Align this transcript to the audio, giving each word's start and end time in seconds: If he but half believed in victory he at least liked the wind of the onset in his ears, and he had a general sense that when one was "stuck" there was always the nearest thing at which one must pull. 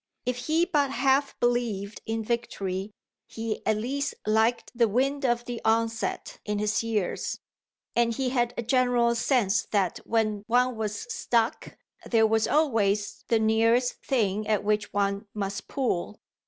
If 0.25 0.47
he 0.47 0.65
but 0.65 0.89
half 0.89 1.39
believed 1.39 2.01
in 2.07 2.23
victory 2.23 2.89
he 3.27 3.61
at 3.67 3.77
least 3.77 4.15
liked 4.25 4.71
the 4.73 4.87
wind 4.87 5.23
of 5.23 5.45
the 5.45 5.61
onset 5.63 6.39
in 6.43 6.57
his 6.57 6.83
ears, 6.83 7.37
and 7.95 8.11
he 8.11 8.29
had 8.29 8.51
a 8.57 8.63
general 8.63 9.13
sense 9.13 9.67
that 9.67 9.99
when 9.99 10.41
one 10.47 10.75
was 10.75 11.01
"stuck" 11.13 11.77
there 12.03 12.25
was 12.25 12.47
always 12.47 13.23
the 13.27 13.37
nearest 13.37 14.03
thing 14.03 14.47
at 14.47 14.63
which 14.63 14.91
one 14.91 15.27
must 15.35 15.67
pull. 15.67 16.19